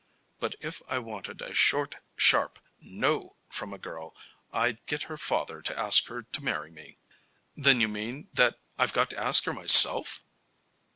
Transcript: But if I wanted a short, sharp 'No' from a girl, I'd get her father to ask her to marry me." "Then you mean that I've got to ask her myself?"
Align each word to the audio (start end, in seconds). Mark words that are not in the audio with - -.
But 0.39 0.55
if 0.61 0.81
I 0.87 0.97
wanted 0.97 1.43
a 1.43 1.53
short, 1.53 1.97
sharp 2.15 2.57
'No' 2.79 3.35
from 3.49 3.71
a 3.71 3.77
girl, 3.77 4.15
I'd 4.51 4.83
get 4.87 5.03
her 5.03 5.15
father 5.15 5.61
to 5.61 5.77
ask 5.77 6.07
her 6.07 6.23
to 6.23 6.43
marry 6.43 6.71
me." 6.71 6.97
"Then 7.55 7.79
you 7.79 7.87
mean 7.87 8.27
that 8.33 8.59
I've 8.79 8.93
got 8.93 9.11
to 9.11 9.17
ask 9.19 9.43
her 9.43 9.53
myself?" 9.53 10.25